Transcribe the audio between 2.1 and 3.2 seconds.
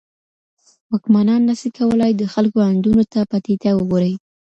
د خلګو آندونو ته